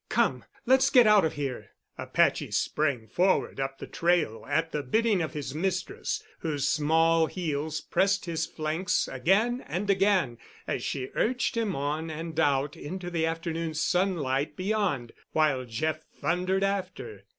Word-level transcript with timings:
Come, 0.09 0.45
let's 0.65 0.89
get 0.89 1.05
out 1.05 1.25
of 1.25 1.33
here." 1.33 1.73
Apache 1.95 2.49
sprang 2.49 3.05
forward 3.07 3.59
up 3.59 3.77
the 3.77 3.85
trail 3.85 4.43
at 4.49 4.71
the 4.71 4.81
bidding 4.81 5.21
of 5.21 5.33
his 5.33 5.53
mistress, 5.53 6.23
whose 6.39 6.67
small 6.67 7.27
heels 7.27 7.81
pressed 7.81 8.25
his 8.25 8.47
flanks, 8.47 9.07
again 9.07 9.63
and 9.67 9.91
again, 9.91 10.39
as 10.65 10.81
she 10.83 11.09
urged 11.13 11.55
him 11.55 11.75
on 11.75 12.09
and 12.09 12.39
out 12.39 12.75
into 12.75 13.11
the 13.11 13.27
afternoon 13.27 13.75
sunlight 13.75 14.55
beyond, 14.55 15.11
while 15.33 15.65
Jeff 15.65 16.01
thundered 16.05 16.63
after. 16.63 17.25